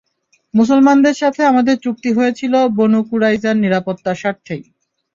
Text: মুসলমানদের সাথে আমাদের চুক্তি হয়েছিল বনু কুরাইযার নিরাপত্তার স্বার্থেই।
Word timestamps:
মুসলমানদের 0.53 1.15
সাথে 1.15 1.41
আমাদের 1.45 1.75
চুক্তি 1.79 2.09
হয়েছিল 2.17 2.53
বনু 2.77 2.99
কুরাইযার 3.09 3.55
নিরাপত্তার 3.57 4.19
স্বার্থেই। 4.21 4.63